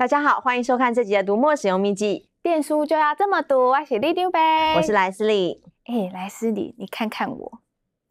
[0.00, 2.30] 大家好，欢迎收看这集的读墨使用秘籍。
[2.42, 4.40] 电书就要这么读，我是里长伯，
[4.76, 5.62] 我是莱斯利。
[5.84, 7.60] 哎、欸，莱斯利，你看看我，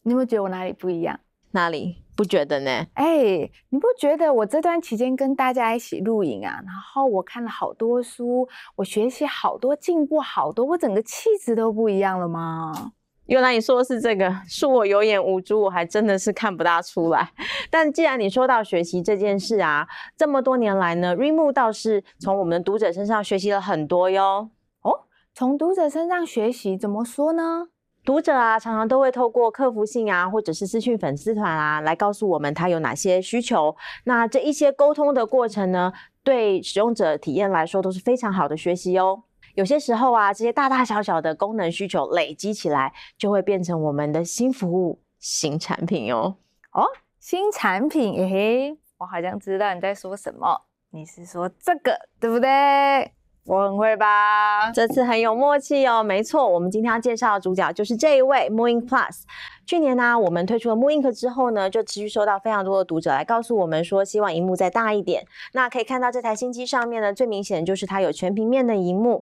[0.03, 1.19] 你有没有觉得我哪里不一样？
[1.53, 2.03] 哪里？
[2.15, 2.85] 不觉得呢？
[2.93, 12.91] 哎、欸，你不觉得我这段期间跟大家一起录影啊，然后我看了好多书，我学习好多，进步好多，我整个气质都不一样了吗？
[13.29, 17.31] 原来你说的是这个， 恕我有眼无珠，我还真的是看不大出来。
[17.69, 24.49] 但既然你说到学习这件事啊，这么多年来呢，Readmoo 倒是从我们的读者身上学习了很多哟。
[24.81, 25.05] 哦，
[25.35, 27.67] 从读者身上学习，怎么说呢？
[28.03, 33.75] 读者啊，常常都会透过客服信啊，或者是私讯粉丝团啊，来告诉我们他有哪些需求。
[34.05, 39.21] 那这一些沟通的过程呢，对使用者体验来说都是非常好的学习哦。
[39.59, 46.33] 有些时候啊，这些大大小小的功能需求累积起来，就会变成我们的新服务、新产品哟。
[46.71, 46.85] 哦，
[47.19, 50.61] 新产品，嘿嘿，我好像知道你在说什么。
[50.91, 53.11] 你是说这个，对不对？
[53.47, 54.71] 我很会吧？
[54.71, 56.01] 这次很有默契哦。
[56.01, 59.23] 没错，我们今天要介绍的主角就是这一位 mooInk Plus。
[59.65, 65.25] 去年呢、啊，我们推出了 mooInk 之后呢，就持续收到非常多的读者来告诉我们说，希望荧幕再大一点。
[65.51, 69.21] 那可以看到这台新机上面呢，最明显就是它有全平面的荧幕。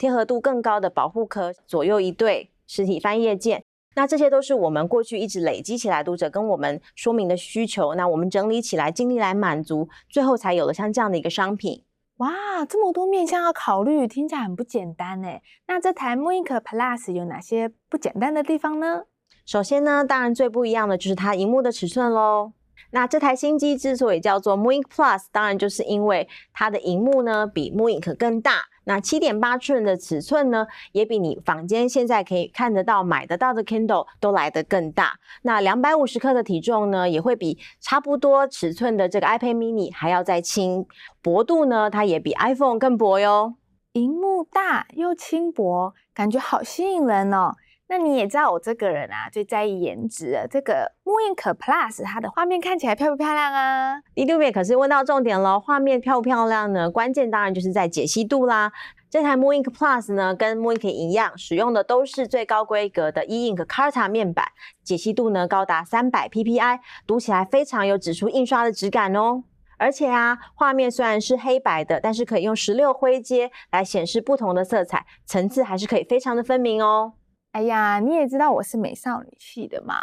[0.00, 3.62] 贴合度更高的保护壳，左右一对实体翻页键，
[3.94, 11.84] 那这些都是我们过去一直累积起来读者跟我们说明的需求，那我们整理起来，尽力来满足，最后才有了像这样的一个商品。
[12.16, 15.42] 哇，这么多面向要考虑，听起来很不简单诶。
[15.66, 19.02] 那这台 mooInk Plus 有哪些不简单的地方呢？
[19.44, 22.52] 首先呢，当然最不一样的就是它荧幕的尺寸喽。
[22.92, 28.62] 那这台新机之所以叫做 mooInk Plus，当然就是因为它的荧幕呢比 mooInk 更大。
[28.90, 35.20] 那七点八寸的尺寸呢，也比你房间现在可以看得到、买得到的 Kindle 都来得更大。
[35.42, 40.84] 那两百五十克的体重呢，也会比差不多尺寸的这个 iPad mini 还要再轻。
[41.22, 43.54] 薄度呢，它也比 iPhone 更薄哟。
[43.92, 47.54] 荧幕大又轻薄，感觉好吸引人哦。
[47.90, 50.46] 那你也知道我这个人啊，最在意颜值的。
[50.48, 54.00] 这个 mooInk Plus 它的画面看起来漂不漂亮啊？
[54.14, 56.88] 里长伯可是问到重点了，画面漂不漂亮呢？
[56.88, 58.70] 关键当然就是在解析度啦。
[59.10, 64.46] 这台 mooInk Plus 呢，跟 mooInk 一样，使用的都是最高规格的 E Ink Carta 面板，
[64.84, 69.42] 解析度呢高达三百 PPI，读起来非常有纸书印刷的质感哦。
[69.78, 77.14] 而且啊，画面虽然是黑白的，但是可以用十六灰阶来显示不同的色彩，层次还是可以非常的分明哦。
[77.52, 79.96] 哎呀，你也知道我是美少女系的嘛，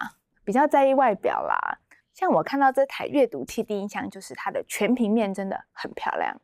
[0.44, 1.80] 比较在意外表啦。
[2.14, 6.42] 像我看到这台阅读器，第一印象就是它的全平面真的很漂亮。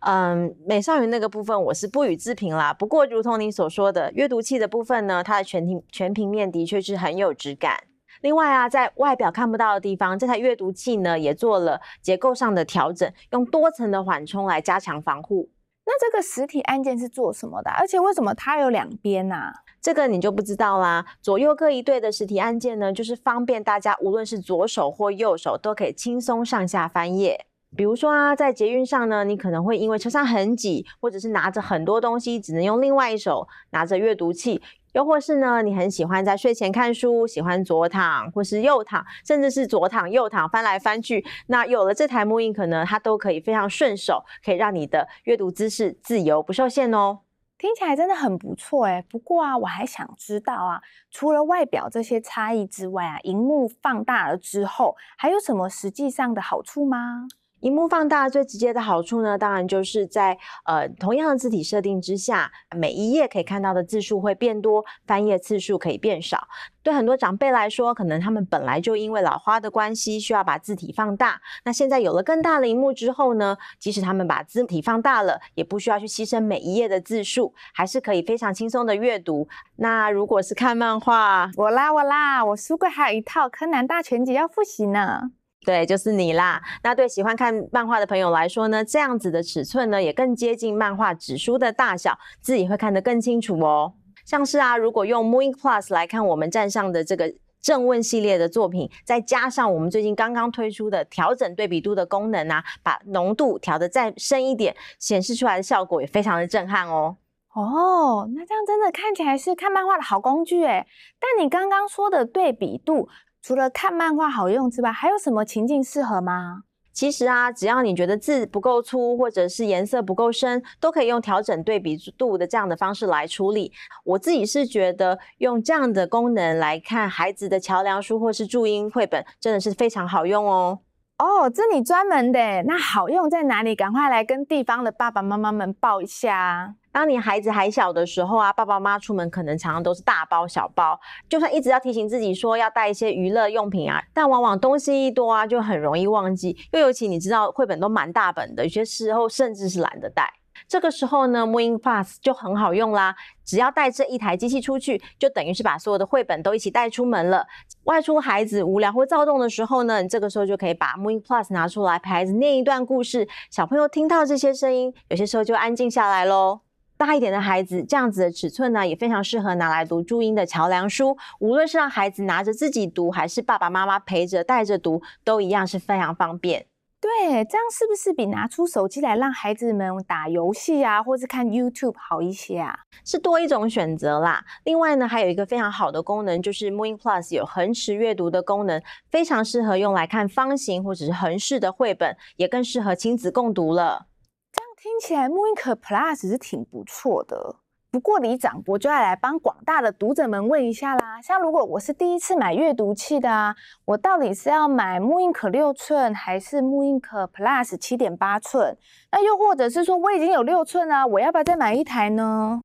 [0.00, 2.74] 嗯，美少女那个部分我是不予置评啦。
[2.74, 7.84] 不过，如同你所说的，阅读器的部分呢，它的全平全平面的确是很有质感。
[8.20, 15.48] 另外啊，在外表看不到的地方，这台阅读器呢也做了结构上的调整，用多层的缓冲来加强防护。
[15.86, 17.70] 那这个实体按键是做什么的？
[17.70, 19.54] 而且为什么它有两边啊？
[19.80, 21.06] 这个你就不知道啦。
[21.22, 27.46] 左右各一对的实体按键呢，就是方便大家无论是左手或右手都可以轻松上下翻页。
[27.76, 34.60] 比如说啊，在捷运上呢，你可能会因为车上很挤，或者是拿着很多东西，只能用另外一手拿着阅读器。
[34.96, 41.22] 又或是呢，你很喜欢在睡前看书，喜欢左躺或是右躺，甚至是左躺右躺翻来翻去。
[41.48, 47.18] 那有了这台 mooInk 呢，它都可以非常顺手，可以让你的阅读姿势自由不受限哦。
[47.58, 49.04] 听起来真的很不错诶。
[49.10, 50.80] 不过啊，我还想知道啊，
[51.10, 57.28] 除了外表这些差异之外啊，荧幕放大了之后，还有什么实际上的好处吗？
[57.66, 66.46] 荧幕放大最直接的好处呢，当然就是在呃同样的字体设定之下，每一页可以看到的字数会变多，翻页次数可以变少。
[66.84, 71.40] 对很多长辈来说，可能他们本来就因为老花的关系，需要把字体放大。
[71.64, 79.48] 那现在有了更大的荧幕之后呢，即使他们把字体放大了，也不需要去牺牲每一页的字数，还是可以非常轻松的阅读。
[79.78, 85.32] 那如果是看漫画，我啦我啦，我书柜还有一套《柯南大全集》要复习呢。
[85.66, 86.62] 对，就是你啦。
[86.84, 93.94] 那对喜欢看漫画的朋友来说呢，这样子的尺寸呢，也更接近漫画纸书的大小，自己会看得更清楚哦。
[94.24, 107.16] 像是啊，如果用 Moon Plus 来看我们站上的这个正问系列的作品，再加上我们最近刚刚推出的调整对比度的功能啊，把浓度调得再深一点，显示出来的效果也非常的震撼哦。
[107.56, 110.86] 哦，那这样真的看起来是看漫画的好工具诶。
[111.18, 113.08] 但你刚刚说的对比度。
[113.46, 116.64] 除了看漫画好用之外，还有什么情境适合吗？
[116.92, 123.72] 其实啊，只要你觉得字不够粗，或者是颜色不够深，都可以用调整对比度的这样的方式来处理。
[124.02, 130.80] 我自己是觉得用这样的功能来看孩子的桥梁书或是注音绘本，真的是非常好用哦。
[131.18, 133.74] 哦，这你专门的，那好用在哪里？
[133.74, 136.74] 赶快来跟地方的爸爸妈妈们报一下。
[136.92, 146.54] 当你孩子还小的时候啊，爸爸妈妈出门可能常常都是大包小包，就算一直要提醒自己说要带一些娱乐用品啊，但往往东西一多啊，就很容易忘记。
[146.72, 150.30] 又尤其你知道绘本都蛮大本的，有些时候甚至是懒得带。
[150.68, 153.14] 这个时候呢，mooInk Plus 就很好用啦，
[153.44, 157.46] 只要带这一台机器出去，就等于是把所有的绘本都一起带出门了。
[157.84, 166.60] 外出孩子无聊或躁动的时候呢，你这个时候就可以把 mooInk Plus 拿出来陪孩子念一段故事，小朋友听到这些声音，有些时候就安静下来喽。
[166.98, 171.16] 大一点的孩子，这样子的尺寸呢，也非常适合拿来读注音的桥梁书。
[171.40, 176.66] 无论是让孩子拿着自己读，还是爸爸妈妈陪着带着读，都一样是非常方便。
[177.06, 182.76] 对，这样是不是比拿出手机来让孩子们打游戏啊，或是看 YouTube 好一些啊？
[183.04, 184.44] 是多一种选择啦。
[184.64, 194.08] 另外呢，还有一个非常好的功能，就是 mooInk Plus 有横尺阅读的功能，非常适合用来看方形或者是横式的绘本，也更适合亲子共读了。
[194.52, 197.54] 这样听起来 mooInk Plus 是挺不错的，
[197.96, 201.18] 不过李长伯就要来帮广大的读者们问一下啦。
[201.22, 203.56] 像如果我是第一次买阅读器的啊，
[203.86, 207.00] 我到底是要买 moon 六寸还是 mooInk
[207.32, 208.76] Plus 七点八寸？
[209.10, 212.60] 那又或者是说我已经有六寸啊，我要不要再买一台呢？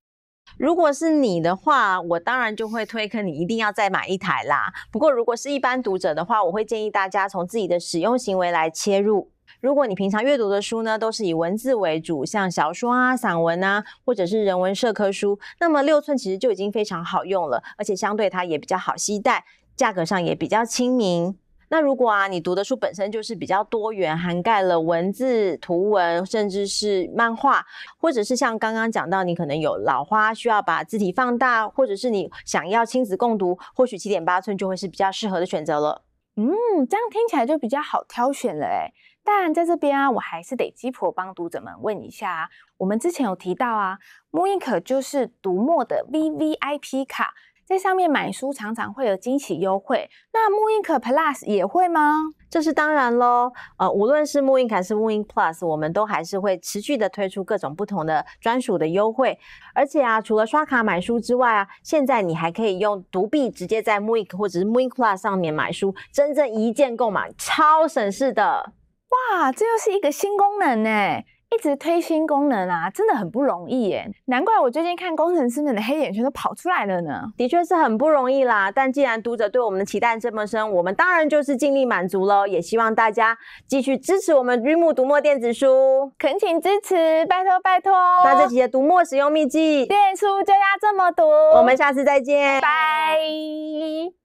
[0.58, 4.74] 如果是你的话，我当然就会推坑你一定要再买一台啦。
[4.92, 9.32] 不过如果是一般读者的话，我会建议大家从自己的使用行为来切入。
[9.62, 21.38] 如果你平常阅读的书呢，都是以文字为主，像小说啊、散文啊，或者是人文社科书，那么六寸其实就已经非常好用了，而且相对它也比较好携带，价格上也比较亲民。
[21.70, 27.64] 那如果啊，你读的书本身就是比较多元，涵盖了文字、图文，甚至是漫画，
[27.98, 36.02] 或者是像刚刚讲到，你可能有老花需要把字体放大，或者是你想要亲子共读，或许七点八寸就会是比较适合的选择了。
[36.36, 36.50] 嗯，
[36.90, 38.92] 这样听起来就比较好挑选了诶。
[39.24, 42.50] 但在这边啊，我还是得鸡婆帮读者们问一下啊。
[42.78, 43.98] 我们之前有提到啊
[44.32, 47.34] ，mooInk 就是读墨的 VVIP 卡，
[47.64, 50.10] 在上面买书常常会有惊喜优惠。
[50.34, 52.16] 那 mooInk Plus 也会吗？
[52.50, 53.52] 这是当然喽。
[53.78, 59.38] 呃，无论是 mooInk 还是 mooInk Plus，我们都还是会持续的推出各种不同的专属的优惠。
[59.76, 68.74] 而且啊，除了刷卡买书之外啊，现在你还可以用独币直接在 mooInk 或者是 mooInk Plus 上面买书，真正一键购买，超省事的。
[69.12, 71.24] 哇，这又是一个新功能呢！
[71.54, 74.10] 一直推新功能啊，真的很不容易耶。
[74.28, 77.24] 难怪我最近看工程师们的黑眼圈都跑出来了呢。
[77.36, 78.72] 的确是很不容易啦。
[78.72, 82.48] 但既然读者对我们的期待这么深，我们当然就是尽力满足喽。
[82.48, 83.38] 也希望大家
[83.68, 87.92] 继续支持我们绿木读墨电子书，恳请支持，拜托拜托。
[88.24, 91.24] 那这期的读墨使用秘籍，电书就要这么读。
[91.58, 94.21] 我们下次再见，拜。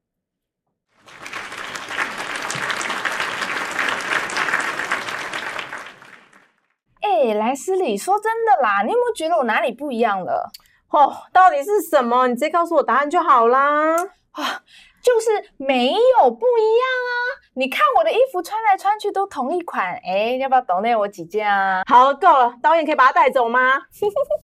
[7.07, 10.51] 哎，莱斯里，说真的啦，你有没有觉得我哪里不一样了？
[10.91, 12.27] 哦，到底是什么？
[12.27, 13.95] 你直接告诉我答案就好啦。
[14.33, 14.43] 啊，
[15.01, 17.15] 就是没有不一样啊！
[17.55, 21.83] 你看我的衣服穿来穿去都同一款，哎，要不要懂内我几件啊？
[21.87, 23.61] 好，够了，导演可以把他带走吗？